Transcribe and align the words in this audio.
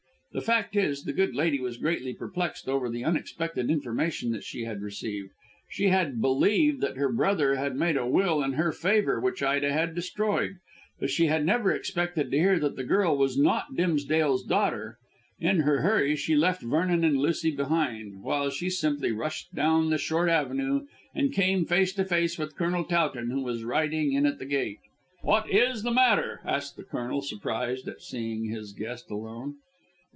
The 0.33 0.39
fact 0.39 0.77
is, 0.77 1.03
the 1.03 1.11
good 1.11 1.35
lady 1.35 1.59
was 1.59 1.75
greatly 1.75 2.13
perplexed 2.13 2.69
over 2.69 2.89
the 2.89 3.03
unexpected 3.03 3.69
information 3.69 4.31
that 4.31 4.45
she 4.45 4.63
had 4.63 4.81
received. 4.81 5.31
She 5.69 5.89
had 5.89 6.21
believed 6.21 6.79
that 6.79 6.95
her 6.95 7.11
brother 7.11 7.55
had 7.55 7.75
made 7.75 7.97
a 7.97 8.07
will 8.07 8.41
in 8.41 8.53
her 8.53 8.71
favour 8.71 9.19
which 9.19 9.43
Ida 9.43 9.73
had 9.73 9.93
destroyed; 9.93 10.55
but 11.01 11.09
she 11.09 11.25
had 11.25 11.45
never 11.45 11.73
expected 11.73 12.31
to 12.31 12.39
hear 12.39 12.59
that 12.59 12.77
the 12.77 12.85
girl 12.85 13.17
was 13.17 13.37
not 13.37 13.75
Dimsdale's 13.75 14.45
daughter. 14.45 14.97
In 15.37 15.59
her 15.59 15.81
hurry 15.81 16.15
she 16.15 16.33
left 16.37 16.61
Vernon 16.61 17.03
and 17.03 17.17
Lucy 17.17 17.51
behind, 17.53 18.21
while 18.23 18.49
she 18.49 18.69
simply 18.69 19.11
rushed 19.11 19.53
down 19.53 19.89
the 19.89 19.97
short 19.97 20.29
avenue 20.29 20.87
and 21.13 21.33
came 21.33 21.65
face 21.65 21.91
to 21.95 22.05
face 22.05 22.37
with 22.37 22.55
Colonel 22.55 22.85
Towton, 22.85 23.31
who 23.31 23.41
was 23.41 23.65
riding 23.65 24.13
in 24.13 24.25
at 24.25 24.39
the 24.39 24.45
gate. 24.45 24.79
"What 25.23 25.49
is 25.49 25.83
the 25.83 25.91
matter?" 25.91 26.39
asked 26.45 26.77
the 26.77 26.83
Colonel 26.85 27.21
surprised 27.21 27.85
at 27.89 28.01
seeing 28.01 28.45
his 28.45 28.71
guest 28.71 29.11
alone. 29.11 29.55